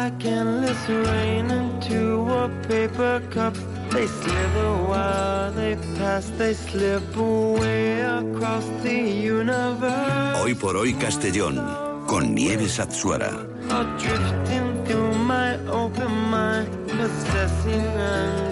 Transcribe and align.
Like 0.00 0.24
endless 0.24 0.82
rain 0.88 1.50
into 1.50 2.00
a 2.42 2.48
paper 2.68 3.20
cup. 3.30 3.54
They 3.92 4.06
slither 4.06 4.72
while 4.90 5.52
they 5.52 5.74
pass, 5.98 6.24
they 6.38 6.54
slip 6.54 7.16
away 7.16 8.00
across 8.00 8.66
the 8.82 8.98
universe. 9.36 10.38
Hoy 10.40 10.54
por 10.54 10.76
hoy 10.76 10.94
Castellón, 10.94 11.56
con 12.06 12.34
Nieves 12.34 12.78
Atsuara. 12.80 13.32
Drifting 14.02 14.68
through 14.86 15.14
my 15.32 15.50
open 15.80 16.12
mind, 16.30 16.68
assessing 17.06 17.86
and 18.14 18.49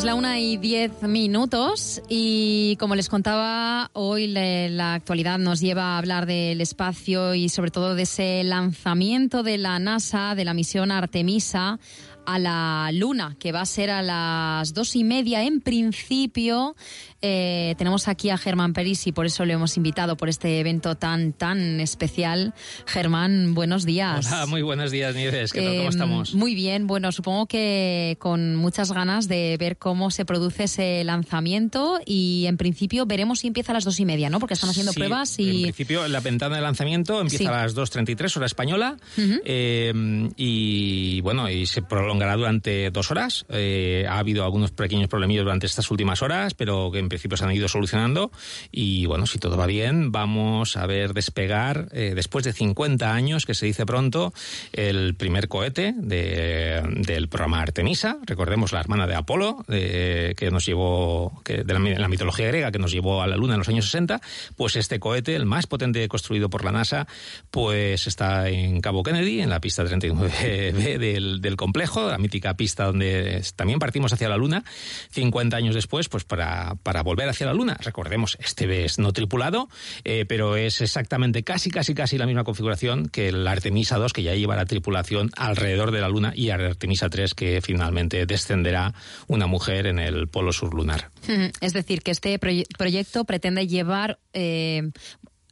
es 0.00 0.04
la 0.06 0.14
una 0.14 0.38
y 0.38 0.56
diez 0.56 1.02
minutos 1.02 2.00
y 2.08 2.76
como 2.76 2.94
les 2.94 3.10
contaba, 3.10 3.90
hoy 3.92 4.28
la 4.28 4.94
actualidad 4.94 5.38
nos 5.38 5.60
lleva 5.60 5.94
a 5.94 5.98
hablar 5.98 6.24
del 6.24 6.62
espacio 6.62 7.34
y 7.34 7.50
sobre 7.50 7.70
todo 7.70 7.94
de 7.94 8.04
ese 8.04 8.42
lanzamiento 8.42 9.42
de 9.42 9.58
la 9.58 9.78
NASA 9.78 10.34
de 10.34 10.46
la 10.46 10.54
misión 10.54 10.90
Artemisa 10.90 11.78
a 12.24 12.38
la 12.38 12.90
Luna, 12.94 13.36
que 13.38 13.52
va 13.52 13.60
a 13.60 13.66
ser 13.66 13.90
a 13.90 14.00
las 14.00 14.72
dos 14.72 14.96
y 14.96 15.04
media 15.04 15.42
en 15.42 15.60
principio. 15.60 16.76
Eh, 17.22 17.74
tenemos 17.76 18.08
aquí 18.08 18.30
a 18.30 18.38
Germán 18.38 18.72
Peris 18.72 19.06
y 19.06 19.12
por 19.12 19.26
eso 19.26 19.44
le 19.44 19.52
hemos 19.52 19.76
invitado 19.76 20.16
por 20.16 20.28
este 20.30 20.58
evento 20.58 20.94
tan, 20.94 21.32
tan 21.34 21.78
especial. 21.80 22.54
Germán, 22.86 23.54
buenos 23.54 23.84
días. 23.84 24.26
Hola, 24.26 24.46
muy 24.46 24.62
buenos 24.62 24.90
días, 24.90 25.14
Nieves. 25.14 25.52
¿Qué 25.52 25.60
tal? 25.60 25.68
¿Cómo 25.76 25.82
Eh, 25.82 25.88
estamos? 25.88 26.34
Muy 26.34 26.54
bien, 26.54 26.86
bueno, 26.86 27.12
supongo 27.12 27.46
que 27.46 28.16
con 28.20 28.56
muchas 28.56 28.92
ganas 28.92 29.28
de 29.28 29.56
ver 29.58 29.76
cómo 29.76 30.10
se 30.10 30.24
produce 30.24 30.64
ese 30.64 31.04
lanzamiento 31.04 32.00
y 32.06 32.46
en 32.46 32.56
principio 32.56 33.04
veremos 33.04 33.40
si 33.40 33.48
empieza 33.48 33.72
a 33.72 33.74
las 33.74 33.84
dos 33.84 34.00
y 34.00 34.06
media, 34.06 34.30
¿no? 34.30 34.40
Porque 34.40 34.54
están 34.54 34.70
haciendo 34.70 34.92
Sí, 34.92 34.98
pruebas 34.98 35.38
En 35.38 35.44
y... 35.54 35.62
principio, 35.64 36.08
la 36.08 36.20
ventana 36.20 36.56
de 36.56 36.62
lanzamiento 36.62 37.20
empieza 37.20 37.44
Sí. 37.44 37.46
a 37.46 37.50
las 37.62 37.74
2.33 37.76 38.36
hora 38.38 38.46
española 38.46 38.96
Ujú. 39.18 39.40
eh, 39.44 39.92
y 40.36 41.20
bueno, 41.20 41.50
y 41.50 41.66
se 41.66 41.82
prolongará 41.82 42.36
durante 42.36 42.90
dos 42.90 43.10
horas. 43.10 43.44
Eh, 43.50 44.06
ha 44.08 44.18
habido 44.18 44.44
algunos 44.44 44.70
pequeños 44.70 45.08
problemillos 45.08 45.44
durante 45.44 45.66
estas 45.66 45.90
últimas 45.90 46.22
horas, 46.22 46.54
pero 46.54 46.90
que 46.90 46.98
en 46.98 47.09
principio 47.10 47.36
se 47.36 47.44
han 47.44 47.52
ido 47.52 47.68
solucionando. 47.68 48.32
Y 48.72 49.04
bueno, 49.04 49.26
si 49.26 49.38
todo 49.38 49.58
va 49.58 49.66
bien, 49.66 50.10
vamos 50.12 50.78
a 50.78 50.86
ver 50.86 51.12
despegar, 51.12 51.88
eh, 51.92 52.12
después 52.16 52.44
de 52.46 52.54
50 52.54 53.12
años, 53.12 53.44
que 53.44 53.52
se 53.52 53.66
dice 53.66 53.84
pronto, 53.84 54.32
el 54.72 55.14
primer 55.14 55.48
cohete 55.48 55.92
de- 55.98 56.80
del 57.06 57.28
programa 57.28 57.60
Artemisa. 57.60 58.16
Recordemos 58.24 58.72
la 58.72 58.80
hermana 58.80 59.06
de 59.06 59.14
Apolo, 59.16 59.64
eh, 59.68 60.34
que 60.38 60.50
nos 60.50 60.64
llevó, 60.64 61.42
que 61.44 61.64
de 61.64 61.72
la, 61.74 61.78
mi- 61.80 61.94
la 61.94 62.08
mitología 62.08 62.46
griega, 62.46 62.72
que 62.72 62.78
nos 62.78 62.92
llevó 62.92 63.20
a 63.22 63.26
la 63.26 63.36
Luna 63.36 63.54
en 63.54 63.58
los 63.58 63.68
años 63.68 63.84
60. 63.84 64.20
Pues 64.56 64.76
este 64.76 64.98
cohete, 65.00 65.34
el 65.36 65.44
más 65.44 65.66
potente 65.66 66.06
construido 66.08 66.48
por 66.48 66.64
la 66.64 66.72
NASA, 66.72 67.06
pues 67.50 68.06
está 68.06 68.48
en 68.48 68.80
Cabo 68.80 69.02
Kennedy, 69.02 69.40
en 69.40 69.50
la 69.50 69.60
pista 69.60 69.84
39B 69.84 70.72
del, 70.98 71.40
del 71.40 71.56
complejo, 71.56 72.08
la 72.10 72.18
mítica 72.18 72.54
pista 72.54 72.84
donde 72.84 73.42
también 73.56 73.78
partimos 73.80 74.12
hacia 74.12 74.28
la 74.28 74.36
Luna, 74.36 74.62
50 75.10 75.56
años 75.56 75.74
después, 75.74 76.08
pues 76.08 76.24
para, 76.24 76.76
para 76.82 76.99
volver 77.02 77.28
hacia 77.28 77.46
la 77.46 77.54
Luna. 77.54 77.76
Recordemos, 77.80 78.36
este 78.40 78.84
es 78.84 78.98
no 78.98 79.12
tripulado, 79.12 79.68
eh, 80.04 80.24
pero 80.28 80.56
es 80.56 80.80
exactamente 80.80 81.42
casi, 81.42 81.70
casi, 81.70 81.94
casi 81.94 82.18
la 82.18 82.26
misma 82.26 82.44
configuración 82.44 83.08
que 83.08 83.28
el 83.28 83.46
Artemisa 83.46 83.96
2, 83.98 84.12
que 84.12 84.22
ya 84.22 84.34
lleva 84.34 84.56
la 84.56 84.66
tripulación 84.66 85.30
alrededor 85.36 85.90
de 85.90 86.00
la 86.00 86.08
Luna, 86.08 86.32
y 86.34 86.50
Artemisa 86.50 87.08
3, 87.08 87.34
que 87.34 87.60
finalmente 87.62 88.24
descenderá 88.26 88.94
una 89.26 89.46
mujer 89.46 89.86
en 89.86 89.98
el 89.98 90.28
polo 90.28 90.52
sur 90.52 90.74
lunar. 90.74 91.10
Es 91.60 91.72
decir, 91.72 92.02
que 92.02 92.10
este 92.10 92.38
proye- 92.40 92.66
proyecto 92.78 93.24
pretende 93.24 93.66
llevar 93.66 94.18
eh, 94.32 94.90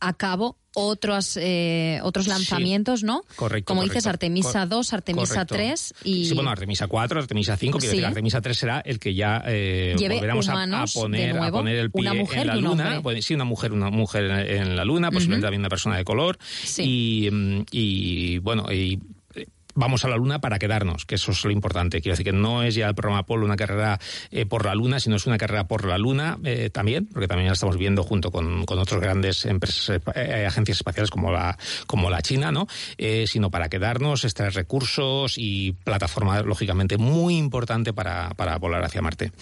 a 0.01 0.13
cabo 0.15 0.57
otros 0.75 1.37
eh, 1.41 1.99
otros 2.05 2.27
Sí. 2.27 2.31
lanzamientos, 2.31 3.03
¿no? 3.03 3.23
Correcto, 3.35 3.67
Como 3.69 3.81
correcto. 3.81 3.95
dices, 3.95 4.07
Artemisa 4.07 4.61
Cor- 4.61 4.69
2, 4.69 4.93
Artemisa 4.93 5.35
correcto. 5.47 5.55
3 5.57 5.95
y... 6.05 6.25
Sí, 6.27 6.35
bueno, 6.35 6.51
Artemisa 6.51 6.87
4, 6.87 7.21
Artemisa 7.21 7.57
5, 7.57 7.79
quiero 7.79 7.91
Sí. 7.91 7.97
decir, 7.97 8.07
Artemisa 8.07 8.41
3 8.41 8.57
será 8.57 8.81
el 8.81 9.01
que 9.01 9.15
ya 9.15 9.43
eh, 9.47 9.97
volveremos 9.99 10.49
a, 10.49 10.63
a 10.63 10.85
poner, 10.87 11.31
a 11.37 11.41
nuevo, 11.41 11.59
poner 11.59 11.77
el 11.77 11.91
pie 11.91 12.03
una 12.03 12.15
mujer 12.15 12.41
en 12.41 12.47
la 12.47 12.57
luna. 12.57 13.01
Pues, 13.03 13.25
sí, 13.25 13.35
una 13.35 13.45
mujer, 13.45 13.73
una 13.73 13.91
mujer 13.91 14.25
en, 14.25 14.31
en 14.69 14.77
la 14.77 14.85
luna, 14.85 15.11
posiblemente 15.11 15.47
también 15.47 15.63
una 15.63 15.69
persona 15.71 15.97
de 15.97 16.05
color. 16.05 16.39
Sí. 16.65 16.83
Y, 17.27 17.31
mm, 17.31 17.65
y, 17.73 18.39
bueno, 18.39 18.71
y 18.73 19.01
vamos 19.79 20.05
a 20.05 20.09
la 20.09 20.17
Luna 20.17 20.41
para 20.41 20.59
quedarnos, 20.59 21.07
que 21.07 21.15
eso 21.15 21.31
es 21.31 21.45
lo 21.45 21.51
importante. 21.51 22.01
Quiero 22.01 22.15
decir 22.15 22.25
que 22.25 22.33
no 22.33 22.63
es 22.63 22.75
ya 22.75 22.89
el 22.89 22.95
programa 22.95 23.21
Apolo 23.21 23.47
una 23.47 23.57
carrera 23.57 23.99
eh, 24.31 24.45
por 24.45 24.67
la 24.67 24.75
Luna, 24.75 24.99
sino 24.99 25.17
es 25.17 25.27
una 25.27 25.39
carrera 25.39 25.69
por 25.69 25.87
la 25.87 25.99
Luna 25.99 26.39
eh, 26.45 26.69
también, 26.71 27.07
porque 27.07 27.29
también 27.29 27.47
la 27.47 27.53
estamos 27.53 27.77
viendo 27.77 28.03
junto 28.03 28.31
con, 28.33 28.67
con 28.67 28.79
otras 28.79 29.01
grandes 29.01 29.47
empresas, 29.47 30.01
eh, 30.17 30.47
agencias 30.47 30.79
espaciales 30.79 31.11
como 31.11 31.31
la, 31.31 31.57
como 31.87 32.11
la 32.11 32.21
China, 32.23 32.51
¿no? 32.51 32.67
Sino 33.27 33.51
para 33.51 33.69
quedarnos, 33.69 34.25
extraer 34.25 34.55
recursos 34.55 35.35
y 35.37 35.73
plataforma, 35.73 36.43
lógicamente, 36.43 36.99
muy 36.99 37.37
importante 37.37 37.93
para, 37.93 38.31
para 38.31 38.59
volar 38.59 38.85
hacia 38.85 39.01
Marte. 39.01 39.33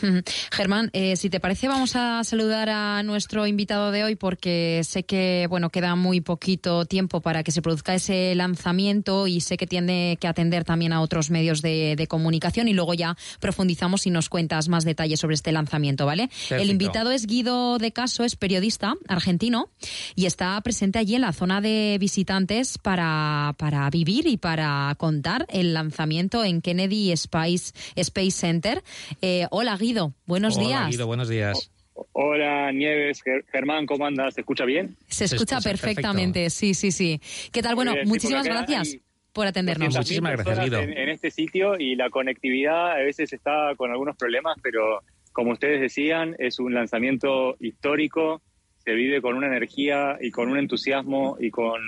Germán, 0.52 0.90
si 1.14 1.30
te 1.30 1.40
parece, 1.40 1.68
vamos 1.68 1.96
a 1.96 2.22
saludar 2.24 2.68
a 2.68 3.02
nuestro 3.02 3.46
invitado 3.46 3.90
de 3.90 4.04
hoy 4.04 4.16
porque 4.16 4.82
sé 4.84 5.04
que 5.04 5.46
bueno 5.48 5.70
queda 5.70 5.94
muy 5.94 6.20
poquito 6.20 6.84
tiempo 6.84 7.20
para 7.20 7.42
que 7.42 7.52
se 7.52 7.62
produzca 7.62 7.94
ese 7.94 8.34
lanzamiento 8.34 9.26
y 9.26 9.40
sé 9.40 9.56
que 9.56 9.66
tiene 9.66 10.18
que 10.20 10.25
atender 10.26 10.64
también 10.64 10.92
a 10.92 11.00
otros 11.00 11.30
medios 11.30 11.62
de, 11.62 11.94
de 11.96 12.06
comunicación 12.06 12.68
y 12.68 12.72
luego 12.72 12.94
ya 12.94 13.16
profundizamos 13.40 14.06
y 14.06 14.10
nos 14.10 14.28
cuentas 14.28 14.68
más 14.68 14.84
detalles 14.84 15.20
sobre 15.20 15.34
este 15.34 15.52
lanzamiento, 15.52 16.06
¿vale? 16.06 16.28
El 16.50 16.70
invitado 16.70 17.10
es 17.10 17.26
Guido 17.26 17.78
de 17.78 17.92
Caso, 17.92 18.24
es 18.24 18.36
periodista 18.36 18.94
argentino 19.08 19.70
y 20.14 20.26
está 20.26 20.60
presente 20.62 20.98
allí 20.98 21.14
en 21.14 21.22
la 21.22 21.32
zona 21.32 21.60
de 21.60 21.96
visitantes 22.00 22.78
para, 22.78 23.54
para 23.58 23.88
vivir 23.90 24.26
y 24.26 24.36
para 24.36 24.94
contar 24.98 25.46
el 25.48 25.74
lanzamiento 25.74 26.44
en 26.44 26.60
Kennedy 26.60 27.12
Space, 27.12 27.72
Space 27.94 28.30
Center. 28.32 28.82
Eh, 29.22 29.46
hola 29.50 29.76
Guido, 29.76 30.14
buenos 30.26 30.56
Hola, 30.56 30.66
días. 30.66 30.90
Guido, 30.90 31.06
buenos 31.06 31.28
días. 31.28 31.70
Hola 32.12 32.72
Nieves, 32.72 33.22
Ger- 33.24 33.44
Germán, 33.50 33.86
¿cómo 33.86 34.04
andas? 34.06 34.34
¿Se 34.34 34.42
escucha 34.42 34.64
bien? 34.64 34.96
Se 35.08 35.26
Se 35.28 35.36
escucha 35.36 35.60
perfectamente, 35.60 36.50
sí, 36.50 36.74
sí, 36.74 36.92
sí. 36.92 37.20
¿Qué 37.52 37.62
tal? 37.62 37.74
Bueno, 37.74 37.92
bien, 37.94 38.04
sí, 38.04 38.10
muchísimas 38.10 38.44
gracias 38.44 38.96
por 39.36 39.46
atendernos. 39.46 39.88
200.000 39.94 39.96
Muchísimas 39.98 40.32
gracias, 40.32 40.64
Guido. 40.64 40.78
En, 40.80 40.96
en 40.98 41.08
este 41.10 41.30
sitio 41.30 41.78
y 41.78 41.94
la 41.94 42.10
conectividad 42.10 42.92
a 42.92 42.96
veces 42.96 43.32
está 43.32 43.72
con 43.76 43.90
algunos 43.92 44.16
problemas, 44.16 44.56
pero 44.62 45.00
como 45.32 45.52
ustedes 45.52 45.80
decían, 45.80 46.34
es 46.38 46.58
un 46.58 46.74
lanzamiento 46.74 47.56
histórico, 47.60 48.40
se 48.78 48.94
vive 48.94 49.20
con 49.20 49.36
una 49.36 49.46
energía 49.46 50.16
y 50.20 50.30
con 50.30 50.48
un 50.48 50.56
entusiasmo 50.58 51.36
y 51.38 51.50
con, 51.50 51.80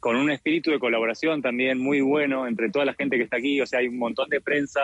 con 0.00 0.16
un 0.16 0.30
espíritu 0.30 0.70
de 0.70 0.78
colaboración 0.78 1.42
también 1.42 1.78
muy 1.78 2.00
bueno 2.00 2.46
entre 2.48 2.70
toda 2.70 2.84
la 2.86 2.94
gente 2.94 3.16
que 3.18 3.24
está 3.24 3.36
aquí, 3.36 3.60
o 3.60 3.66
sea, 3.66 3.80
hay 3.80 3.88
un 3.88 3.98
montón 3.98 4.28
de 4.30 4.40
prensa. 4.40 4.80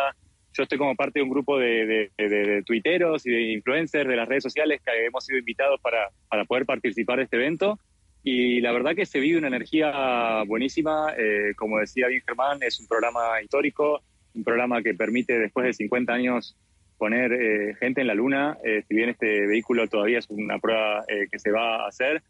Yo 0.52 0.64
estoy 0.64 0.76
como 0.78 0.94
parte 0.96 1.20
de 1.20 1.22
un 1.22 1.30
grupo 1.30 1.58
de, 1.58 1.86
de, 1.86 2.10
de- 2.18 2.28
de 2.28 2.62
tuiteros 2.64 3.24
y 3.26 3.30
de 3.30 3.52
influencers 3.52 4.08
de 4.08 4.16
las 4.16 4.28
redes 4.28 4.42
sociales 4.42 4.80
que 4.84 5.06
hemos 5.06 5.24
sido 5.24 5.38
invitados 5.38 5.80
para, 5.80 6.08
para 6.28 6.44
poder 6.44 6.66
participar 6.66 7.18
de 7.18 7.24
este 7.24 7.36
evento. 7.36 7.78
Y 8.30 8.60
la 8.60 8.72
verdad 8.72 8.94
que 8.94 9.06
se 9.06 9.20
vive 9.20 9.38
una 9.38 9.46
energía 9.46 10.42
buenísima. 10.46 11.14
eh, 11.16 11.54
como 11.56 11.78
decía 11.78 12.08
bien 12.08 12.22
Germán, 12.26 12.58
es 12.60 12.78
un 12.78 12.86
programa 12.86 13.40
histórico, 13.42 14.02
un 14.34 14.44
programa 14.44 14.82
que 14.82 14.92
permite 14.92 15.38
después 15.38 15.64
de 15.64 15.72
50 15.72 16.12
años 16.12 16.54
poner 16.98 17.32
eh, 17.32 17.74
gente 17.80 18.02
en 18.02 18.06
la 18.06 18.12
Luna. 18.12 18.58
Eh, 18.62 18.82
si 18.86 18.94
bien 18.94 19.08
este 19.08 19.46
vehículo 19.46 19.88
todavía 19.88 20.18
es 20.18 20.28
una 20.28 20.58
prueba 20.58 21.06
que 21.08 21.38
se 21.38 21.50
va 21.50 21.84
a 21.84 21.88
hacer, 21.88 22.22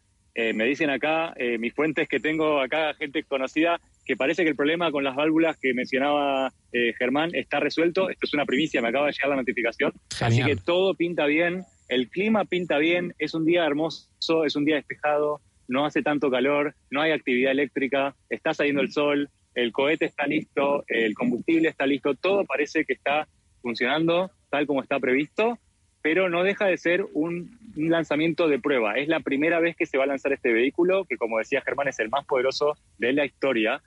me 0.53 0.63
dicen 0.63 0.89
acá, 0.89 1.33
mis 1.59 1.73
fuentes 1.73 2.07
que 2.07 2.21
tengo 2.21 2.61
acá, 2.61 2.93
gente 2.93 3.23
conocida, 3.23 3.81
que 4.05 4.15
parece 4.15 4.43
que 4.43 4.51
el 4.51 4.55
problema 4.55 4.89
con 4.89 5.03
las 5.03 5.17
válvulas 5.17 5.57
que 5.57 5.73
mencionaba 5.73 6.53
Germán 6.97 7.31
está 7.33 7.59
resuelto. 7.59 8.09
Esto 8.09 8.25
es 8.25 8.33
una 8.33 8.45
primicia, 8.45 8.81
me 8.81 8.87
acaba 8.87 9.07
de 9.07 9.11
llegar 9.11 9.31
la 9.31 9.35
notificación. 9.35 9.91
Así 10.21 10.41
que 10.41 10.55
todo 10.55 10.93
pinta 10.93 11.25
bien, 11.25 11.65
el 11.89 12.07
clima 12.07 12.45
pinta 12.45 12.77
bien, 12.77 13.13
es 13.17 13.33
un 13.33 13.43
día 13.43 13.65
hermoso, 13.65 14.45
es 14.45 14.55
un 14.55 14.63
día 14.63 14.75
despejado, 14.75 15.41
no 15.69 15.85
hace 15.85 16.01
tanto 16.01 16.29
calor, 16.29 16.75
no 16.91 17.01
hay 17.01 17.11
actividad 17.11 17.53
eléctrica, 17.53 18.15
está 18.29 18.53
saliendo 18.53 18.81
el 18.81 18.91
sol, 18.91 19.29
el 19.55 19.71
cohete 19.71 20.05
está 20.05 20.27
listo, 20.27 20.83
el 20.87 21.13
combustible 21.13 21.69
está 21.69 21.85
listo, 21.85 22.15
todo 22.15 22.43
parece 22.45 22.83
que 22.83 22.93
está 22.93 23.27
funcionando 23.61 24.31
tal 24.49 24.65
como 24.65 24.81
está 24.81 24.99
previsto, 24.99 25.57
pero 26.01 26.29
no 26.29 26.43
deja 26.43 26.65
de 26.65 26.77
ser 26.77 27.05
un 27.13 27.57
lanzamiento 27.75 28.47
de 28.47 28.59
prueba. 28.59 28.95
Es 28.95 29.07
la 29.07 29.19
primera 29.19 29.59
vez 29.59 29.75
que 29.75 29.85
se 29.85 29.97
va 29.97 30.05
a 30.05 30.07
lanzar 30.07 30.33
este 30.33 30.51
vehículo, 30.51 31.05
que 31.05 31.17
como 31.17 31.37
decía 31.37 31.61
Germán 31.61 31.87
es 31.87 31.99
el 31.99 32.09
más 32.09 32.25
poderoso 32.25 32.77
de 32.97 33.13
la 33.13 33.25
historia. 33.25 33.81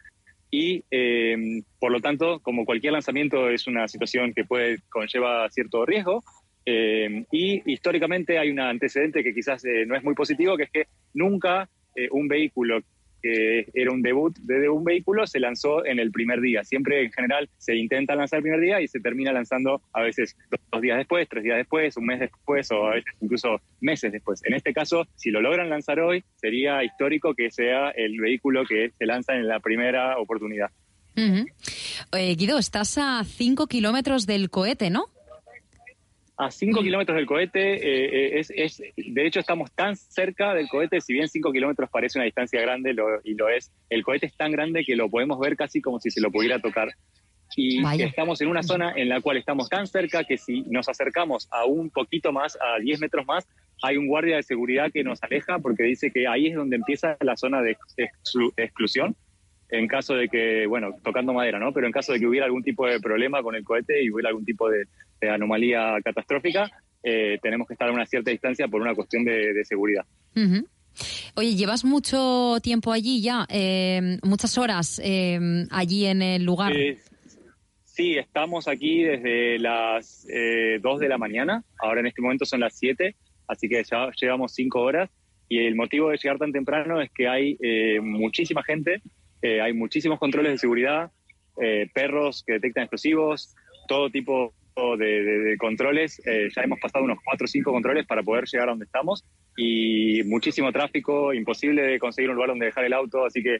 Y 0.50 0.84
eh, 0.90 1.62
por 1.80 1.90
lo 1.90 2.00
tanto, 2.00 2.40
como 2.40 2.66
cualquier 2.66 2.92
lanzamiento 2.92 3.48
es 3.48 3.66
una 3.66 3.88
situación 3.88 4.34
que 4.34 4.44
puede 4.44 4.78
conlleva 4.90 5.48
cierto 5.50 5.86
riesgo. 5.86 6.22
Eh, 6.64 7.24
y 7.30 7.72
históricamente 7.72 8.38
hay 8.38 8.50
un 8.50 8.60
antecedente 8.60 9.22
que 9.22 9.34
quizás 9.34 9.64
eh, 9.64 9.84
no 9.86 9.96
es 9.96 10.04
muy 10.04 10.14
positivo, 10.14 10.56
que 10.56 10.64
es 10.64 10.70
que 10.70 10.86
nunca 11.14 11.68
eh, 11.96 12.08
un 12.10 12.28
vehículo 12.28 12.80
que 13.22 13.68
era 13.72 13.92
un 13.92 14.02
debut 14.02 14.36
de 14.40 14.68
un 14.68 14.82
vehículo, 14.82 15.26
se 15.26 15.38
lanzó 15.38 15.86
en 15.86 16.00
el 16.00 16.10
primer 16.10 16.40
día. 16.40 16.64
Siempre 16.64 17.04
en 17.04 17.12
general 17.12 17.48
se 17.56 17.76
intenta 17.76 18.16
lanzar 18.16 18.38
el 18.38 18.42
primer 18.42 18.60
día 18.60 18.80
y 18.80 18.88
se 18.88 18.98
termina 18.98 19.32
lanzando 19.32 19.80
a 19.92 20.02
veces 20.02 20.36
dos 20.72 20.82
días 20.82 20.98
después, 20.98 21.28
tres 21.28 21.44
días 21.44 21.58
después, 21.58 21.96
un 21.96 22.06
mes 22.06 22.18
después 22.18 22.70
o 22.72 22.88
a 22.88 22.94
veces 22.94 23.14
incluso 23.20 23.60
meses 23.80 24.10
después. 24.10 24.42
En 24.44 24.54
este 24.54 24.72
caso, 24.72 25.06
si 25.14 25.30
lo 25.30 25.40
logran 25.40 25.70
lanzar 25.70 26.00
hoy, 26.00 26.24
sería 26.34 26.82
histórico 26.82 27.34
que 27.34 27.50
sea 27.52 27.90
el 27.90 28.20
vehículo 28.20 28.64
que 28.66 28.90
se 28.98 29.06
lanza 29.06 29.34
en 29.34 29.46
la 29.46 29.60
primera 29.60 30.18
oportunidad. 30.18 30.70
Eh, 31.14 32.34
Guido, 32.36 32.58
estás 32.58 32.98
a 32.98 33.22
cinco 33.24 33.66
kilómetros 33.66 34.26
del 34.26 34.50
cohete, 34.50 34.90
¿no? 34.90 35.06
A 36.36 36.50
5 36.50 36.82
kilómetros 36.82 37.16
del 37.16 37.26
cohete. 37.26 37.74
Eh, 37.74 38.38
es, 38.38 38.52
es, 38.54 38.82
de 38.96 39.26
hecho, 39.26 39.40
estamos 39.40 39.70
tan 39.72 39.96
cerca 39.96 40.54
del 40.54 40.68
cohete, 40.68 41.00
si 41.00 41.12
bien 41.12 41.28
5 41.28 41.52
kilómetros 41.52 41.90
parece 41.90 42.18
una 42.18 42.24
distancia 42.24 42.60
grande, 42.60 42.94
lo, 42.94 43.20
y 43.24 43.34
lo 43.34 43.48
es, 43.48 43.72
el 43.90 44.02
cohete 44.02 44.26
es 44.26 44.36
tan 44.36 44.52
grande 44.52 44.84
que 44.84 44.96
lo 44.96 45.08
podemos 45.10 45.38
ver 45.38 45.56
casi 45.56 45.80
como 45.80 46.00
si 46.00 46.10
se 46.10 46.20
lo 46.20 46.30
pudiera 46.30 46.58
tocar. 46.60 46.88
Y 47.54 47.84
estamos 48.02 48.40
en 48.40 48.48
una 48.48 48.62
zona 48.62 48.94
en 48.96 49.10
la 49.10 49.20
cual 49.20 49.36
estamos 49.36 49.68
tan 49.68 49.86
cerca 49.86 50.24
que 50.24 50.38
si 50.38 50.62
nos 50.62 50.88
acercamos 50.88 51.48
a 51.50 51.66
un 51.66 51.90
poquito 51.90 52.32
más, 52.32 52.56
a 52.56 52.78
10 52.80 53.00
metros 53.00 53.26
más, 53.26 53.46
hay 53.82 53.98
un 53.98 54.06
guardia 54.06 54.36
de 54.36 54.42
seguridad 54.42 54.90
que 54.90 55.04
nos 55.04 55.22
aleja 55.22 55.58
porque 55.58 55.82
dice 55.82 56.10
que 56.10 56.26
ahí 56.26 56.46
es 56.46 56.54
donde 56.54 56.76
empieza 56.76 57.18
la 57.20 57.36
zona 57.36 57.60
de 57.60 57.76
exclusión 58.56 59.14
en 59.72 59.88
caso 59.88 60.14
de 60.14 60.28
que, 60.28 60.66
bueno, 60.66 60.94
tocando 61.02 61.32
madera, 61.32 61.58
¿no? 61.58 61.72
Pero 61.72 61.86
en 61.86 61.92
caso 61.94 62.12
de 62.12 62.20
que 62.20 62.26
hubiera 62.26 62.44
algún 62.44 62.62
tipo 62.62 62.86
de 62.86 63.00
problema 63.00 63.42
con 63.42 63.54
el 63.54 63.64
cohete 63.64 64.04
y 64.04 64.10
hubiera 64.10 64.28
algún 64.28 64.44
tipo 64.44 64.68
de, 64.68 64.86
anomalía 65.26 65.96
catastrófica, 66.04 66.70
eh, 67.02 67.38
tenemos 67.40 67.66
que 67.66 67.72
estar 67.72 67.88
a 67.88 67.92
una 67.92 68.04
cierta 68.04 68.30
distancia 68.30 68.68
por 68.68 68.82
una 68.82 68.94
cuestión 68.94 69.24
de, 69.24 69.64
seguridad. 69.64 70.04
Oye, 71.34 71.54
llevas 71.54 71.86
mucho 71.86 72.56
tiempo 72.62 72.92
allí 72.92 73.22
ya, 73.22 73.46
eh, 73.48 74.18
muchas 74.22 74.58
horas 74.58 75.00
eh, 75.02 75.40
allí 75.70 76.04
en 76.04 76.20
el 76.20 76.44
lugar. 76.44 76.74
sí, 77.86 78.18
estamos 78.18 78.68
aquí 78.68 79.04
desde 79.04 79.58
las 79.58 80.26
2 80.82 81.00
de 81.00 81.08
la 81.08 81.16
mañana, 81.16 81.64
ahora 81.78 82.00
en 82.00 82.08
este 82.08 82.20
momento 82.20 82.44
son 82.44 82.60
las 82.60 82.76
7, 82.76 83.16
así 83.48 83.70
que 83.70 83.82
ya 83.84 84.10
llevamos 84.20 84.52
5 84.52 84.80
horas. 84.80 85.10
Y 85.48 85.66
el 85.66 85.74
motivo 85.74 86.10
de 86.10 86.16
llegar 86.16 86.38
tan 86.38 86.52
temprano 86.52 87.00
es 87.00 87.10
que 87.10 87.28
hay 87.28 87.56
muchísima 88.00 88.62
gente 88.62 89.00
eh, 89.42 89.60
hay 89.60 89.72
muchísimos 89.72 90.20
controles 90.20 90.52
de 90.52 90.58
seguridad, 90.58 91.10
eh, 91.60 91.88
perros 91.92 92.44
que 92.46 92.54
detectan 92.54 92.84
explosivos, 92.84 93.54
todo 93.88 94.08
tipo 94.08 94.54
de, 94.98 95.56
controles. 95.58 96.22
Eh, 96.24 96.48
ya 96.54 96.62
hemos 96.62 96.78
pasado 96.80 97.04
unos 97.04 97.18
cuatro 97.22 97.44
o 97.44 97.48
cinco 97.48 97.72
controles 97.72 98.06
para 98.06 98.22
poder 98.22 98.44
llegar 98.46 98.68
a 98.68 98.72
donde 98.72 98.84
estamos 98.84 99.24
y 99.56 100.22
muchísimo 100.24 100.72
tráfico, 100.72 101.34
imposible 101.34 101.82
de 101.82 101.98
conseguir 101.98 102.30
un 102.30 102.36
lugar 102.36 102.50
donde 102.50 102.66
dejar 102.66 102.84
el 102.84 102.94
auto, 102.94 103.26
así 103.26 103.42
que 103.42 103.58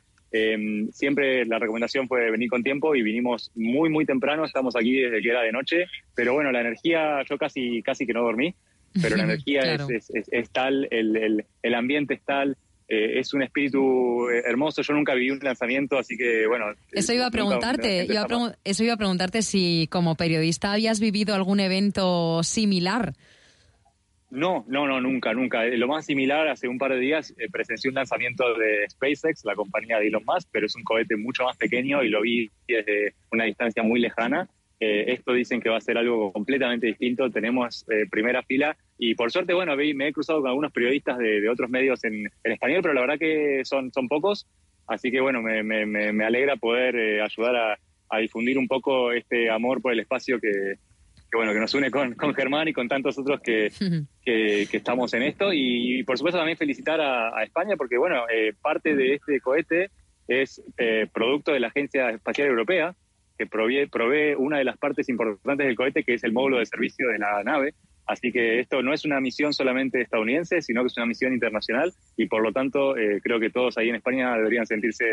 siempre 0.93 1.45
la 1.45 1.59
recomendación 1.59 2.09
fue 2.09 2.31
venir 2.31 2.49
con 2.49 2.63
tiempo 2.63 2.95
y 2.95 3.03
vinimos 3.03 3.51
muy, 3.55 3.91
muy 3.91 4.07
temprano, 4.07 4.47
estamos 4.47 4.75
aquí 4.75 4.97
desde 4.99 5.21
que 5.21 5.29
era 5.29 5.43
de 5.43 5.53
noche, 5.53 5.85
pero 6.15 6.33
bueno, 6.33 6.51
la 6.51 6.63
energía, 6.63 7.23
yo 7.29 7.37
casi, 7.37 7.83
casi 7.83 8.07
que 8.07 8.15
no 8.15 8.23
dormí, 8.23 8.55
pero 9.03 9.17
la 9.17 9.25
energía 9.25 9.75
es, 9.75 10.51
tal, 10.51 10.89
el, 10.91 11.45
el 11.63 11.75
ambiente 11.75 12.15
es 12.15 12.23
tal, 12.23 12.57
eh, 12.89 13.19
es 13.19 13.33
un 13.35 13.43
espíritu 13.43 14.29
eh, 14.29 14.43
hermoso. 14.45 14.83
Yo 14.83 14.95
nunca 14.95 15.15
viví 15.15 15.31
un 15.31 15.39
lanzamiento, 15.41 15.99
así 15.99 16.17
que 16.17 16.47
bueno. 16.47 16.67
Eso 16.91 17.13
iba 17.13 17.27
a 17.27 17.31
preguntarte, 17.31 18.07
eso 18.65 18.85
iba 18.85 18.95
a 18.95 18.97
preguntarte 18.97 19.43
si 19.43 19.89
como 19.91 20.15
periodista 20.15 20.73
habías 20.73 21.01
vivido 21.01 21.35
algún 21.35 21.61
evento 21.61 22.43
similar. 22.43 23.15
No, 24.31 24.65
no, 24.67 24.87
no, 24.87 25.01
nunca, 25.01 25.35
nunca. 25.35 25.67
Eh, 25.67 25.77
lo 25.77 25.89
más 25.89 26.07
similar, 26.07 26.49
hace 26.49 26.67
un 26.67 26.79
par 26.79 26.93
de 26.93 27.01
días 27.01 27.35
presencié 27.53 27.91
un 27.91 27.97
lanzamiento 27.97 28.55
de 28.55 28.89
SpaceX, 28.89 29.45
la 29.45 29.55
compañía 29.55 29.99
de 29.99 30.09
Elon 30.09 30.25
Musk, 30.27 30.49
pero 30.51 30.67
es 30.67 30.75
un 30.75 30.85
cohete 30.85 31.17
mucho 31.17 31.45
más 31.45 31.57
pequeño 31.57 32.03
y 32.03 32.09
lo 32.09 32.23
vi 32.23 32.51
desde 32.67 33.15
una 33.31 33.45
distancia 33.45 33.83
muy 33.83 34.01
lejana. 34.01 34.49
Esto 34.85 35.33
dicen 35.33 35.61
que 35.61 35.69
va 35.69 35.77
a 35.77 35.81
ser 35.81 35.97
algo 35.97 36.33
completamente 36.33 36.89
distinto. 36.89 37.31
Tenemos 37.31 37.85
primera 38.11 38.43
fila 38.43 38.77
y 38.99 39.15
por 39.17 39.33
suerte, 39.33 39.53
bueno, 39.53 39.77
me 39.77 40.09
he 40.09 40.13
cruzado 40.13 40.41
con 40.41 40.49
algunos 40.49 40.73
periodistas 40.73 41.19
de, 41.19 41.49
otros 41.49 41.69
medios 41.69 42.05
en, 42.05 42.31
español, 42.45 42.83
pero 42.83 42.95
la 42.95 43.01
verdad 43.01 43.19
que 43.19 43.63
son, 43.65 43.93
son 43.93 44.07
pocos. 44.07 44.47
Así 44.87 45.11
que, 45.11 45.21
bueno, 45.21 45.43
me, 45.43 45.63
me, 45.63 46.25
alegra 46.25 46.57
poder 46.57 46.97
eh, 46.97 47.23
ayudar 47.23 47.79
a, 48.11 48.19
difundir 48.19 48.59
un 48.59 48.69
poco 48.69 49.11
este 49.11 49.51
amor 49.51 49.81
por 49.81 49.93
el 49.93 50.01
espacio 50.01 50.39
que, 50.39 50.75
bueno, 51.33 51.55
que 51.55 51.61
nos 51.61 51.73
une 51.73 51.91
con, 51.91 52.15
con, 52.15 52.35
Germán 52.35 52.69
y 52.69 52.75
con 52.75 52.89
tantos 52.89 53.19
otros 53.19 53.41
que, 53.41 53.73
que, 54.25 54.69
estamos 54.71 55.15
en 55.15 55.23
esto. 55.23 55.53
Y, 55.53 56.03
por 56.05 56.19
supuesto 56.19 56.39
también 56.39 56.59
felicitar 56.59 57.01
a, 57.01 57.43
España 57.43 57.77
porque, 57.77 57.99
bueno, 57.99 58.25
eh, 58.33 58.53
parte 58.61 58.95
de 58.95 59.15
este 59.15 59.41
cohete 59.41 59.91
es 60.29 60.63
eh, 60.79 61.09
producto 61.13 61.53
de 61.53 61.61
la 61.61 61.69
Agencia 61.69 62.11
Espacial 62.11 62.49
Europea, 62.49 62.95
que 63.39 63.47
provee, 63.47 63.87
provee 63.87 64.35
una 64.37 64.59
de 64.59 64.65
las 64.65 64.79
partes 64.79 65.09
importantes 65.09 65.67
del 65.67 65.77
cohete, 65.77 66.05
que 66.05 66.15
es 66.15 66.25
el 66.25 66.33
módulo 66.33 66.59
de 66.59 66.67
servicio 66.67 67.09
de 67.09 67.19
la 67.19 67.43
nave. 67.43 67.75
Así 68.07 68.33
que 68.33 68.61
esto 68.61 68.83
no 68.83 68.93
es 68.93 69.05
una 69.05 69.21
misión 69.21 69.53
solamente 69.53 70.01
estadounidense, 70.01 70.61
sino 70.61 70.83
que 70.83 70.89
es 70.89 70.97
una 70.97 71.07
misión 71.07 71.33
internacional 71.33 71.93
y 72.17 72.27
por 72.27 72.43
lo 72.43 72.53
tanto 72.53 72.97
eh, 72.97 73.21
creo 73.23 73.39
que 73.39 73.51
todos 73.51 73.79
ahí 73.79 73.89
en 73.89 73.95
España 73.97 74.37
deberían 74.37 74.67
sentirse 74.67 75.05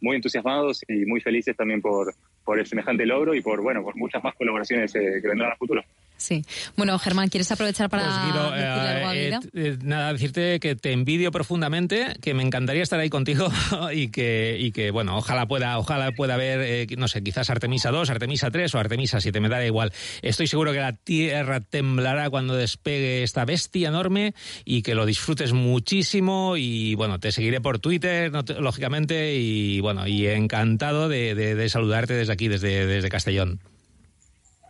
muy 0.00 0.16
entusiasmados 0.16 0.82
y 0.88 1.04
muy 1.06 1.20
felices 1.20 1.56
también 1.56 1.82
por, 1.82 2.14
por 2.44 2.58
el 2.58 2.66
semejante 2.66 3.04
logro 3.04 3.34
y 3.34 3.42
por 3.42 3.60
bueno 3.60 3.82
por 3.82 3.96
muchas 3.96 4.22
más 4.22 4.34
colaboraciones 4.34 4.94
eh, 4.94 5.18
que 5.20 5.28
vendrán 5.28 5.52
a 5.52 5.56
futuro. 5.56 5.82
Sí. 6.20 6.44
Bueno, 6.76 6.98
Germán, 6.98 7.30
¿quieres 7.30 7.50
aprovechar 7.50 7.88
para 7.88 8.04
pues, 8.04 8.14
decirle 8.14 8.40
algo 8.40 9.08
a 9.08 9.16
eh, 9.16 9.38
eh, 9.54 9.78
nada, 9.82 10.12
decirte 10.12 10.60
que 10.60 10.76
te 10.76 10.92
envidio 10.92 11.32
profundamente, 11.32 12.14
que 12.20 12.34
me 12.34 12.42
encantaría 12.42 12.82
estar 12.82 13.00
ahí 13.00 13.08
contigo 13.08 13.50
y 13.94 14.08
que, 14.08 14.58
y 14.60 14.70
que 14.72 14.90
bueno, 14.90 15.16
ojalá 15.16 15.46
pueda, 15.46 15.78
ojalá 15.78 16.12
pueda 16.12 16.34
haber, 16.34 16.60
eh, 16.60 16.86
no 16.98 17.08
sé, 17.08 17.22
quizás 17.22 17.48
Artemisa 17.48 17.90
2, 17.90 18.10
Artemisa 18.10 18.50
3 18.50 18.74
o 18.74 18.78
Artemisa 18.78 19.18
7, 19.18 19.40
me 19.40 19.48
da 19.48 19.64
igual. 19.64 19.94
Estoy 20.20 20.46
seguro 20.46 20.72
que 20.72 20.80
la 20.80 20.92
Tierra 20.92 21.60
temblará 21.60 22.28
cuando 22.28 22.54
despegue 22.54 23.22
esta 23.22 23.46
bestia 23.46 23.88
enorme 23.88 24.34
y 24.66 24.82
que 24.82 24.94
lo 24.94 25.06
disfrutes 25.06 25.54
muchísimo 25.54 26.58
y 26.58 26.96
bueno, 26.96 27.18
te 27.18 27.32
seguiré 27.32 27.62
por 27.62 27.78
Twitter, 27.78 28.30
lógicamente, 28.58 29.36
y 29.36 29.80
bueno, 29.80 30.06
y 30.06 30.26
encantado 30.26 31.08
de, 31.08 31.34
de 31.34 31.68
saludarte 31.70 32.12
desde 32.12 32.34
aquí, 32.34 32.48
desde, 32.48 32.86
desde 32.86 33.08
Castellón. 33.08 33.58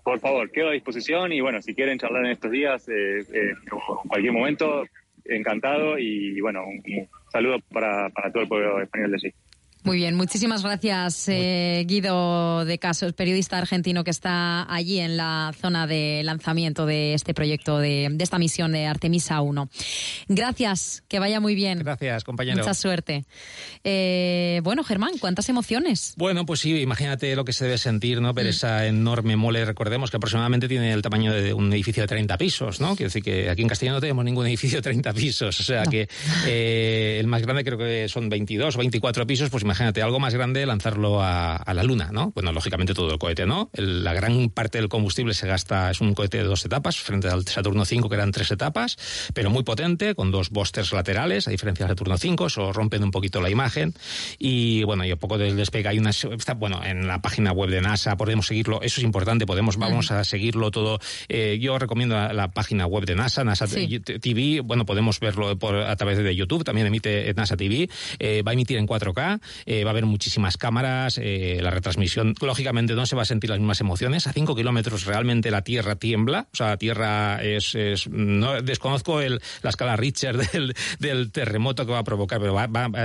Por 0.03 0.19
favor, 0.21 0.51
quedo 0.51 0.69
a 0.69 0.73
disposición 0.73 1.33
y 1.33 1.41
bueno, 1.41 1.61
si 1.61 1.75
quieren 1.75 1.99
charlar 1.99 2.25
en 2.25 2.33
estos 2.33 2.51
días, 2.51 2.89
eh, 2.89 3.21
eh, 3.21 3.53
en 3.53 4.09
cualquier 4.09 4.33
momento, 4.33 4.85
encantado 5.25 5.99
y 5.99 6.41
bueno, 6.41 6.65
un, 6.67 6.83
saludo 7.31 7.59
para, 7.73 8.09
para 8.11 8.33
todo 8.33 8.43
el 8.43 8.49
pueblo 8.49 8.81
español 8.81 9.11
de 9.11 9.17
allí. 9.17 9.35
Muy 9.83 9.97
bien, 9.97 10.15
muchísimas 10.15 10.63
gracias 10.63 11.27
eh, 11.29 11.85
Guido 11.87 12.67
de 12.67 12.79
Casos, 12.79 13.15
periodista 13.15 13.57
argentino 13.57 14.05
que 14.05 14.11
está 14.11 14.71
allí 14.73 14.99
en 14.99 15.17
la 15.17 15.55
zona 15.59 15.87
de 15.87 16.21
lanzamiento 16.23 16.85
de 16.85 17.15
este 17.15 17.33
proyecto, 17.33 17.79
de, 17.79 18.15
esta 18.21 18.39
misión 18.39 18.73
de 18.73 18.87
Artemisa 18.87 19.41
1. 19.41 19.71
Gracias, 20.29 21.03
que 21.09 21.19
vaya 21.19 21.41
muy 21.41 21.55
bien. 21.55 21.79
Gracias, 21.79 22.25
compañero. 22.25 22.59
Mucha 22.59 22.75
suerte. 22.75 23.25
Eh, 23.83 24.61
bueno, 24.63 24.85
Germán, 24.85 25.13
¿cuántas 25.19 25.49
emociones? 25.49 26.13
Bueno, 26.19 26.45
pues 26.45 26.61
sí, 26.61 26.79
imagínate 26.79 27.35
lo 27.35 27.47
que 27.47 27.55
se 27.55 27.65
debe 27.65 27.79
sentir, 27.79 28.21
¿no? 28.21 28.35
Ver 28.35 28.47
mm. 28.47 28.51
esa 28.51 28.87
enorme 28.87 29.37
mole, 29.37 29.65
recordemos 29.65 30.11
que 30.11 30.19
aproximadamente 30.19 30.69
tiene 30.69 30.93
el 30.93 31.01
tamaño 31.01 31.33
de 31.33 31.55
un 31.55 31.73
edificio 31.73 32.03
de 32.03 32.09
30 32.09 32.37
pisos, 32.37 32.81
¿no? 32.83 32.97
Quiero 32.97 33.09
decir 33.09 33.23
que 33.23 33.49
aquí 33.49 33.63
en 33.63 33.69
Castellón 33.69 33.95
no 33.95 34.01
tenemos 34.03 34.27
ningún 34.27 34.47
edificio 34.47 34.79
de 34.79 34.83
30 34.83 35.15
pisos, 35.15 35.59
o 35.59 35.63
sea 35.63 35.85
que 35.85 36.07
eh, 36.47 37.17
el 37.19 37.27
más 37.29 37.41
grande 37.41 37.65
creo 37.65 37.79
que 37.79 38.09
son 38.11 38.29
22 38.29 38.77
o 38.77 38.79
24 38.79 39.27
pisos, 39.27 39.49
pues 39.49 39.65
imagínate, 39.71 40.03
algo 40.03 40.19
más 40.19 40.35
grande 40.35 40.67
lanzarlo 40.67 41.23
a, 41.23 41.63
la 41.73 41.85
Luna, 41.85 42.11
¿no? 42.13 42.33
Bueno, 42.35 42.53
lógicamente 42.53 42.93
todo 42.93 43.13
el 43.13 43.19
cohete, 43.19 43.47
¿no? 43.47 43.71
la 43.75 44.13
gran 44.13 44.51
parte 44.51 44.79
del 44.79 44.89
combustible 44.89 45.33
se 45.33 45.47
gasta, 45.47 45.93
es 45.93 46.01
un 46.01 46.15
cohete 46.15 46.39
de 46.39 46.45
dos 46.45 46.65
etapas, 46.65 46.99
frente 46.99 47.29
al 47.29 47.47
Saturno 47.47 47.85
5 47.85 48.09
que 48.09 48.15
eran 48.17 48.33
tres 48.33 48.51
etapas, 48.51 48.97
pero 49.33 49.51
muy 49.51 49.63
potente, 49.63 50.17
con 50.17 50.33
dos 50.33 50.51
boosters 50.51 50.93
laterales, 50.93 51.47
a 51.47 51.53
diferencia 51.53 51.87
del 51.87 51.93
Saturno 51.93 52.19
5, 52.19 52.47
eso 52.47 52.73
rompen 52.73 53.05
un 53.05 53.13
poquito 53.13 53.41
la 53.41 53.49
imagen. 53.49 53.95
Y 54.39 54.83
bueno, 54.83 55.05
y 55.05 55.13
a 55.13 55.17
poco 55.17 55.39
del 55.39 55.57
despegue 55.57 55.89
hay 55.89 55.99
una, 56.01 56.11
está, 56.11 56.55
bueno, 56.55 56.81
en 56.85 57.07
la 57.07 57.23
página 57.23 57.53
web 57.53 57.71
de 57.71 57.81
NASA 57.81 58.17
podemos 58.17 58.49
seguirlo, 58.49 58.83
eso 58.83 59.01
es 59.01 59.05
importante, 59.05 59.47
podemos, 59.47 59.77
vamos 59.77 60.11
a 60.11 60.25
seguirlo 60.25 60.73
todo. 60.73 60.99
Eh, 61.29 61.59
yo 61.61 61.79
recomiendo 61.79 62.17
la, 62.33 62.51
página 62.51 62.87
web 62.87 63.05
de 63.05 63.15
NASA, 63.15 63.45
NASA 63.45 63.67
TV, 63.69 64.61
bueno, 64.61 64.85
podemos 64.85 65.21
verlo 65.21 65.57
por, 65.57 65.77
a 65.77 65.95
través 65.95 66.19
de 66.19 66.35
YouTube, 66.35 66.65
también 66.65 66.89
emite 66.89 67.33
NASA 67.35 67.57
TV, 67.57 67.89
eh, 68.19 68.43
va 68.43 68.51
a 68.51 68.55
emitir 68.55 68.77
en 68.77 68.89
4K 68.89 69.41
va 69.67 69.91
a 69.91 69.91
haber 69.91 70.07
muchísimas 70.07 70.57
cámaras, 70.57 71.19
la 71.19 71.71
retransmisión, 71.71 72.35
lógicamente 72.41 72.95
no 72.95 73.07
se 73.07 73.17
va 73.17 73.23
a 73.23 73.25
sentir 73.25 73.51
las 73.51 73.59
mismas 73.59 73.81
emociones. 73.81 74.27
A 74.27 74.33
5 74.33 74.55
kilómetros 74.55 75.05
realmente 75.05 75.51
la 75.51 75.63
Tierra 75.63 75.97
tiembla, 75.97 76.49
o 76.53 76.57
sea, 76.57 76.69
la 76.69 76.77
Tierra 76.77 77.43
es... 77.43 77.75
no, 78.09 78.61
desconozco 78.63 79.21
el, 79.21 79.41
la 79.63 79.71
escala 79.71 79.97
Richter 79.97 80.37
del, 80.99 81.33
terremoto 81.33 81.87
que 81.87 81.93
va 81.93 81.99
a 81.99 82.05
provocar, 82.05 82.41
pero 82.41 82.57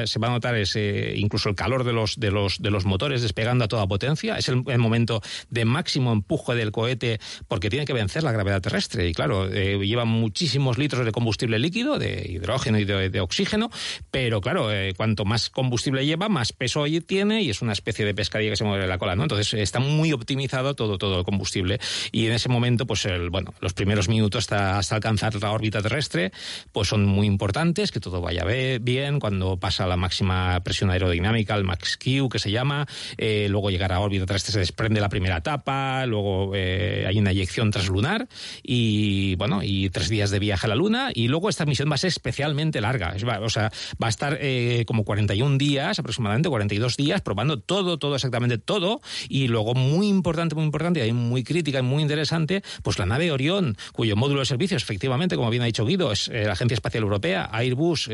se 0.07 0.19
va 0.19 0.27
a 0.27 0.31
notar 0.31 0.55
ese, 0.55 1.13
incluso 1.15 1.49
el 1.49 1.55
calor 1.55 1.83
de 1.83 1.93
los, 1.93 2.19
de, 2.19 2.31
los, 2.31 2.61
de 2.61 2.71
los 2.71 2.85
motores 2.85 3.21
despegando 3.21 3.65
a 3.65 3.67
toda 3.67 3.87
potencia. 3.87 4.37
Es 4.37 4.49
el, 4.49 4.63
momento 4.77 5.21
de 5.49 5.65
máximo 5.65 6.11
empuje 6.11 6.55
del 6.55 6.71
cohete 6.71 7.19
porque 7.47 7.69
tiene 7.69 7.85
que 7.85 7.93
vencer 7.93 8.23
la 8.23 8.31
gravedad 8.31 8.61
terrestre. 8.61 9.07
Y 9.07 9.13
claro, 9.13 9.51
eh, 9.51 9.77
lleva 9.85 10.05
muchísimos 10.05 10.77
litros 10.77 11.05
de 11.05 11.11
combustible 11.11 11.59
líquido, 11.59 11.97
de 11.97 12.25
hidrógeno 12.29 12.79
y 12.79 12.85
de, 12.85 13.19
oxígeno, 13.19 13.69
pero 14.11 14.41
claro, 14.41 14.71
eh, 14.71 14.93
cuanto 14.95 15.25
más 15.25 15.49
combustible 15.49 16.05
lleva, 16.05 16.29
más 16.29 16.44
peso 16.53 16.85
tiene 17.05 17.41
y 17.41 17.49
es 17.49 17.61
una 17.61 17.73
especie 17.73 18.05
de 18.05 18.13
pescadilla 18.13 18.51
que 18.51 18.57
se 18.57 18.63
mueve 18.63 18.87
la 18.87 18.97
cola, 18.97 19.15
¿no? 19.15 19.23
Entonces 19.23 19.53
está 19.53 19.79
muy 19.79 20.13
optimizado 20.13 20.75
todo, 20.75 20.97
todo 20.97 21.19
el 21.19 21.25
combustible. 21.25 21.79
Y 22.11 22.27
en 22.27 22.33
ese 22.33 22.49
momento, 22.49 22.85
pues 22.85 23.05
el, 23.05 23.29
bueno, 23.29 23.53
los 23.59 23.73
primeros 23.73 24.07
minutos 24.07 24.43
hasta, 24.43 24.77
hasta 24.77 24.95
alcanzar 24.95 25.35
la 25.41 25.51
órbita 25.51 25.81
terrestre, 25.81 26.31
pues 26.71 26.87
son 26.87 27.05
muy 27.05 27.27
importantes, 27.27 27.91
que 27.91 27.99
todo 27.99 28.21
vaya 28.21 28.45
bien, 28.81 29.19
cuando 29.19 29.57
pasa 29.57 29.87
la 29.87 29.97
máxima 29.97 30.61
presión 30.63 30.89
aerodinámica, 30.91 31.55
el 31.55 31.63
max 31.63 31.97
Q 31.97 32.29
que 32.29 32.39
se 32.39 32.51
llama, 32.51 32.85
eh, 33.17 33.47
luego 33.49 33.69
llegar 33.69 33.91
a 33.91 33.99
órbita 33.99 34.25
terrestre 34.25 34.53
se 34.53 34.59
desprende 34.59 35.01
la 35.01 35.09
primera 35.09 35.37
etapa, 35.37 36.05
luego 36.05 36.51
eh, 36.55 37.05
hay 37.07 37.17
una 37.17 37.31
eyección 37.31 37.71
translunar 37.71 38.27
y 38.63 39.35
bueno, 39.35 39.61
y 39.63 39.89
tres 39.89 40.09
días 40.09 40.29
de 40.29 40.39
viaje 40.39 40.67
a 40.67 40.69
la 40.69 40.75
Luna 40.75 41.09
y 41.13 41.27
luego 41.27 41.49
esta 41.49 41.65
misión 41.65 41.89
va 41.89 41.95
a 41.95 41.97
ser 41.97 42.09
especialmente 42.09 42.81
larga, 42.81 43.15
o 43.41 43.49
sea, 43.49 43.71
va 44.01 44.07
a 44.07 44.09
estar 44.09 44.37
eh, 44.41 44.83
como 44.85 45.03
41 45.03 45.57
días, 45.57 45.99
aproximadamente 45.99 46.34
42 46.43 46.97
días, 46.97 47.21
probando 47.21 47.59
todo, 47.59 47.97
todo, 47.97 48.15
exactamente 48.15 48.57
todo 48.57 49.01
y 49.29 49.47
luego 49.47 49.73
muy 49.73 50.07
importante, 50.07 50.55
muy 50.55 50.65
importante 50.65 51.05
y 51.05 51.13
muy 51.13 51.43
crítica 51.43 51.79
y 51.79 51.83
muy 51.83 52.01
interesante, 52.01 52.63
pues 52.83 52.99
la 52.99 53.05
nave 53.05 53.31
Orión, 53.31 53.77
cuyo 53.93 54.15
módulo 54.15 54.39
de 54.41 54.45
servicios, 54.45 54.83
efectivamente, 54.83 55.35
como 55.35 55.49
bien 55.49 55.63
ha 55.63 55.65
dicho 55.65 55.85
Guido, 55.85 56.11
es 56.11 56.27
la 56.27 56.53
Agencia 56.53 56.75
Espacial 56.75 57.03
Europea, 57.03 57.49
Airbus, 57.51 58.09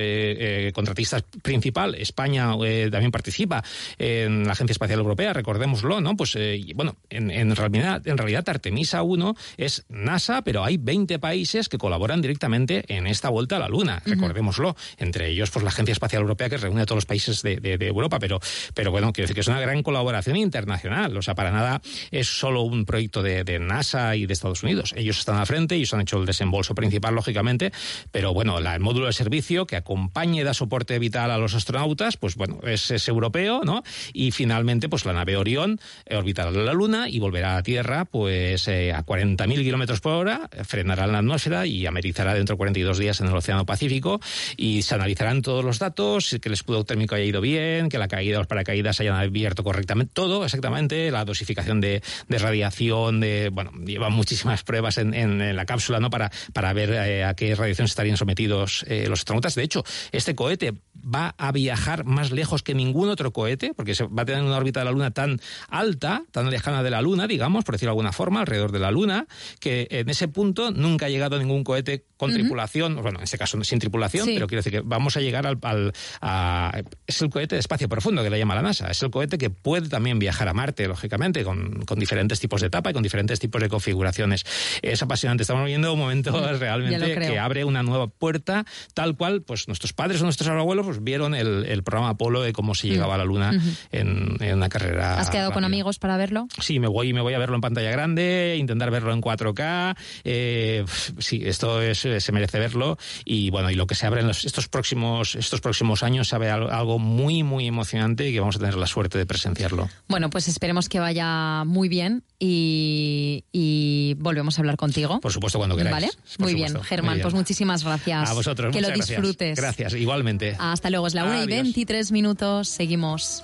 contratista 0.73 1.21
principal, 1.41 1.95
España 1.95 2.51
también 2.91 3.11
participa 3.11 3.63
en 3.97 4.45
la 4.45 4.53
Agencia 4.53 4.71
Espacial 4.71 4.99
Europea, 4.99 5.33
recordémoslo, 5.33 6.01
¿no? 6.01 6.15
Pues 6.15 6.35
eh, 6.35 6.63
bueno, 6.75 6.95
en, 7.09 7.55
realidad, 7.55 8.05
en 8.07 8.17
realidad 8.17 8.47
Artemisa 8.47 9.03
1 9.03 9.35
es 9.57 9.85
NASA, 9.89 10.41
pero 10.43 10.63
hay 10.63 10.77
20 10.77 11.19
países 11.19 11.69
que 11.69 11.77
colaboran 11.77 12.21
directamente 12.21 12.83
en 12.87 13.07
esta 13.07 13.29
vuelta 13.29 13.57
a 13.57 13.59
la 13.59 13.67
Luna, 13.67 14.01
recordémoslo. 14.05 14.75
Entre 14.97 15.29
ellos, 15.29 15.51
pues 15.51 15.63
la 15.63 15.69
Agencia 15.69 15.93
Espacial 15.93 16.21
Europea 16.21 16.49
que 16.49 16.57
reúne 16.57 16.81
a 16.81 16.85
todos 16.85 16.97
los 16.97 17.05
países 17.05 17.41
de, 17.41 17.77
Europa, 17.81 18.10
pero, 18.19 18.39
pero 18.73 18.91
bueno, 18.91 19.13
quiero 19.13 19.25
decir 19.25 19.35
que 19.35 19.41
es 19.41 19.47
una 19.47 19.59
gran 19.59 19.83
colaboración 19.83 20.35
internacional. 20.35 21.15
O 21.17 21.21
sea, 21.21 21.35
para 21.35 21.51
nada 21.51 21.81
es 22.11 22.27
solo 22.27 22.61
un 22.61 22.85
proyecto 22.85 23.21
de, 23.23 23.59
NASA 23.59 24.15
y 24.15 24.25
de 24.25 24.33
Estados 24.33 24.63
Unidos. 24.63 24.93
Ellos 24.95 25.19
están 25.19 25.37
al 25.37 25.45
frente, 25.45 25.75
ellos 25.75 25.93
han 25.93 26.01
hecho 26.01 26.19
el 26.19 26.25
desembolso 26.25 26.73
principal, 26.75 27.15
lógicamente, 27.15 27.71
pero 28.11 28.33
bueno, 28.33 28.57
el 28.57 28.79
módulo 28.79 29.07
de 29.07 29.13
servicio 29.13 29.65
que 29.65 29.75
acompañe 29.75 30.41
y 30.41 30.43
da 30.43 30.53
soporte 30.53 30.97
vital 30.99 31.31
a 31.31 31.37
los 31.37 31.53
astronautas, 31.53 32.17
pues 32.17 32.35
bueno, 32.35 32.59
es, 32.63 32.91
europeo, 33.07 33.61
¿no? 33.63 33.83
Y 34.13 34.31
finalmente, 34.31 34.89
pues 34.89 35.05
la 35.05 35.13
nave 35.13 35.37
Orión 35.37 35.79
eh, 36.05 36.15
orbitará 36.15 36.51
la 36.51 36.73
Luna 36.73 37.09
y 37.09 37.19
volverá 37.19 37.57
a 37.57 37.63
Tierra 37.63 38.05
pues 38.05 38.67
eh, 38.67 38.93
a 38.93 39.05
40.000 39.05 39.63
kilómetros 39.63 40.01
por 40.01 40.13
hora, 40.13 40.49
frenará 40.63 41.05
en 41.05 41.11
la 41.11 41.19
atmósfera 41.19 41.65
y 41.65 41.85
amerizará 41.85 42.33
dentro 42.33 42.55
de 42.55 42.57
42 42.57 42.97
días 42.97 43.19
en 43.21 43.27
el 43.27 43.35
Océano 43.35 43.65
Pacífico 43.65 44.19
y 44.57 44.81
se 44.83 44.95
analizarán 44.95 45.41
todos 45.41 45.63
los 45.63 45.79
datos, 45.79 46.37
que 46.41 46.49
el 46.49 46.53
escudo 46.53 46.83
térmico 46.83 47.15
haya 47.15 47.25
ido 47.25 47.41
bien, 47.41 47.89
que 47.89 47.97
la 48.01 48.07
caída 48.07 48.33
de 48.33 48.39
los 48.39 48.47
paracaídas 48.47 48.99
hayan 48.99 49.15
abierto 49.15 49.63
correctamente, 49.63 50.11
todo 50.13 50.43
exactamente, 50.43 51.11
la 51.11 51.23
dosificación 51.25 51.79
de, 51.79 52.01
radiación, 52.27 53.19
de, 53.19 53.49
bueno, 53.51 53.71
lleva 53.85 54.09
muchísimas 54.09 54.63
pruebas 54.63 54.97
en, 54.97 55.55
la 55.55 55.65
cápsula, 55.65 55.99
¿no? 55.99 56.09
Para, 56.09 56.31
para 56.53 56.73
ver 56.73 56.91
eh, 56.91 57.23
a 57.23 57.33
qué 57.35 57.55
radiación 57.55 57.85
estarían 57.85 58.17
sometidos 58.17 58.85
los 58.87 59.19
astronautas. 59.19 59.55
De 59.55 59.63
hecho, 59.63 59.83
este 60.11 60.35
cohete 60.35 60.73
va 61.03 61.35
a 61.37 61.51
viajar 61.51 62.05
más 62.05 62.31
lejos 62.31 62.63
que 62.63 62.73
ningún 62.73 63.09
otro 63.09 63.31
cohete, 63.31 63.73
porque 63.73 63.95
se 63.95 64.05
va 64.05 64.23
a 64.23 64.25
tener 64.25 64.43
una 64.43 64.57
órbita 64.57 64.81
de 64.81 64.85
la 64.85 64.91
Luna 64.91 65.11
tan 65.11 65.39
alta, 65.69 66.23
tan 66.31 66.49
lejana 66.49 66.83
de 66.83 66.91
la 66.91 67.01
Luna, 67.01 67.27
digamos, 67.27 67.63
por 67.63 67.75
decirlo 67.75 67.89
de 67.89 67.93
alguna 67.93 68.11
forma, 68.11 68.41
alrededor 68.41 68.71
de 68.71 68.79
la 68.79 68.91
Luna, 68.91 69.27
que 69.59 69.87
en 69.91 70.09
ese 70.09 70.27
punto 70.27 70.71
nunca 70.71 71.05
ha 71.05 71.09
llegado 71.09 71.39
ningún 71.39 71.63
cohete 71.63 72.05
con 72.21 72.31
tripulación, 72.31 73.01
bueno, 73.01 73.17
en 73.17 73.23
este 73.23 73.39
caso 73.39 73.57
sin 73.63 73.79
tripulación, 73.79 74.27
pero 74.27 74.45
quiero 74.45 74.59
decir 74.59 74.73
que 74.73 74.81
vamos 74.81 75.17
a 75.17 75.21
llegar 75.21 75.47
al, 75.47 75.91
a, 76.21 76.83
es 77.07 77.19
el 77.19 77.31
cohete 77.31 77.55
de 77.55 77.59
espacio 77.59 77.89
profundo 77.89 78.21
que 78.21 78.29
le 78.29 78.37
llama 78.37 78.53
la 78.53 78.61
NASA, 78.61 78.91
es 78.91 79.01
el 79.01 79.09
cohete 79.09 79.39
que 79.39 79.49
puede 79.49 79.89
también 79.89 80.19
viajar 80.19 80.47
a 80.47 80.53
Marte, 80.53 80.87
lógicamente, 80.87 81.43
con, 81.43 81.83
con 81.83 81.97
diferentes 81.97 82.39
tipos 82.39 82.61
de 82.61 82.67
etapa 82.67 82.91
y 82.91 82.93
con 82.93 83.01
diferentes 83.01 83.39
tipos 83.39 83.59
de 83.59 83.69
configuraciones. 83.69 84.45
Es 84.83 85.01
apasionante, 85.01 85.41
estamos 85.41 85.63
viviendo 85.63 85.91
un 85.91 85.97
momento 85.97 86.31
realmente 86.59 87.15
que 87.15 87.39
abre 87.39 87.65
una 87.65 87.81
nueva 87.81 88.05
puerta, 88.05 88.65
tal 88.93 89.17
cual, 89.17 89.41
pues 89.41 89.67
nuestros 89.67 89.91
padres 89.93 90.21
o 90.21 90.25
nuestros 90.25 90.47
abuelos 90.47 90.85
pues, 90.85 91.03
vieron 91.03 91.33
el, 91.33 91.65
el 91.65 91.81
programa 91.81 92.09
Apolo 92.09 92.43
de 92.43 92.53
cómo 92.53 92.75
se 92.75 92.87
llegaba 92.87 93.15
a 93.15 93.17
la 93.17 93.25
Luna 93.25 93.59
en, 93.91 94.37
en, 94.39 94.57
una 94.57 94.69
carrera. 94.69 95.19
¿Has 95.19 95.31
quedado 95.31 95.53
con 95.53 95.63
amigos 95.63 95.97
para 95.97 96.17
verlo? 96.17 96.47
Sí, 96.59 96.79
me 96.79 96.87
voy, 96.87 97.13
me 97.13 97.21
voy 97.21 97.33
a 97.33 97.39
verlo 97.39 97.55
en 97.55 97.61
pantalla 97.61 97.89
grande, 97.89 98.57
intentar 98.59 98.91
verlo 98.91 99.11
en 99.11 99.21
4K. 99.23 99.97
Eh, 100.23 100.85
sí, 101.17 101.41
esto 101.43 101.81
es, 101.81 102.05
se 102.19 102.31
merece 102.31 102.59
verlo. 102.59 102.97
Y 103.23 103.49
bueno, 103.49 103.69
y 103.69 103.75
lo 103.75 103.87
que 103.87 103.95
se 103.95 104.05
abre 104.05 104.21
en 104.21 104.29
estos, 104.29 104.67
próximos, 104.67 105.35
estos 105.35 105.61
próximos 105.61 106.03
años 106.03 106.27
sabe 106.27 106.49
algo 106.49 106.99
muy, 106.99 107.43
muy 107.43 107.67
emocionante 107.67 108.27
y 108.27 108.33
que 108.33 108.39
vamos 108.39 108.57
a 108.57 108.59
tener 108.59 108.75
la 108.75 108.87
suerte 108.87 109.17
de 109.17 109.25
presenciarlo. 109.25 109.89
Bueno, 110.07 110.29
pues 110.29 110.47
esperemos 110.47 110.89
que 110.89 110.99
vaya 110.99 111.63
muy 111.65 111.87
bien 111.89 112.23
y, 112.39 113.45
y 113.51 114.15
volvemos 114.17 114.57
a 114.57 114.61
hablar 114.61 114.77
contigo. 114.77 115.19
Por 115.19 115.31
supuesto, 115.31 115.59
cuando 115.59 115.77
queráis. 115.77 115.93
Vale, 115.93 116.09
muy 116.39 116.53
bien, 116.53 116.81
Germán, 116.81 117.19
pues 117.21 117.33
muchísimas 117.33 117.83
gracias. 117.83 118.29
A 118.29 118.33
vosotros, 118.33 118.73
que 118.73 118.81
lo 118.81 118.89
disfrutes. 118.89 119.57
Gracias. 119.57 119.93
igualmente. 119.93 120.55
Hasta 120.59 120.89
luego, 120.89 121.07
es 121.07 121.13
la 121.13 121.25
1 121.25 121.43
y 121.43 121.47
23 121.47 122.11
minutos, 122.11 122.67
seguimos. 122.67 123.43